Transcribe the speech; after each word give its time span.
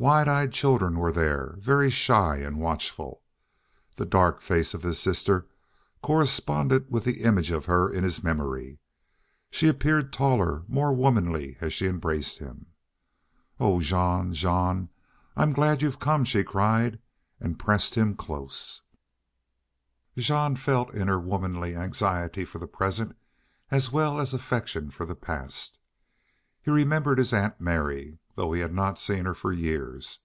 Wide 0.00 0.28
eyed 0.28 0.52
children 0.52 0.96
were 0.96 1.10
there, 1.10 1.56
very 1.58 1.90
shy 1.90 2.36
and 2.36 2.60
watchful. 2.60 3.24
The 3.96 4.06
dark 4.06 4.40
face 4.40 4.72
of 4.72 4.84
his 4.84 5.00
sister 5.00 5.48
corresponded 6.04 6.88
with 6.88 7.02
the 7.02 7.24
image 7.24 7.50
of 7.50 7.64
her 7.64 7.90
in 7.90 8.04
his 8.04 8.22
memory. 8.22 8.78
She 9.50 9.66
appeared 9.66 10.12
taller, 10.12 10.62
more 10.68 10.94
womanly, 10.94 11.56
as 11.60 11.74
she 11.74 11.86
embraced 11.88 12.38
him. 12.38 12.66
"Oh, 13.58 13.80
Jean, 13.80 14.32
Jean, 14.34 14.88
I'm 15.36 15.52
glad 15.52 15.82
you've 15.82 15.98
come!" 15.98 16.24
she 16.24 16.44
cried, 16.44 17.00
and 17.40 17.58
pressed 17.58 17.96
him 17.96 18.14
close. 18.14 18.82
Jean 20.16 20.54
felt 20.54 20.94
in 20.94 21.08
her 21.08 21.14
a 21.14 21.18
woman's 21.20 21.74
anxiety 21.76 22.44
for 22.44 22.60
the 22.60 22.68
present 22.68 23.16
as 23.72 23.90
well 23.90 24.20
as 24.20 24.32
affection 24.32 24.92
for 24.92 25.04
the 25.04 25.16
past. 25.16 25.80
He 26.62 26.70
remembered 26.70 27.18
his 27.18 27.32
aunt 27.32 27.60
Mary, 27.60 28.18
though 28.34 28.52
he 28.52 28.60
had 28.60 28.72
not 28.72 29.00
seen 29.00 29.24
her 29.24 29.34
for 29.34 29.52
years. 29.52 30.20